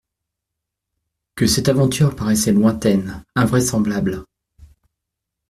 Que 1.37 1.45
cette 1.45 1.69
aventure 1.69 2.15
paraissait 2.15 2.53
lointaine, 2.53 3.23
invraisemblable. 3.35 4.25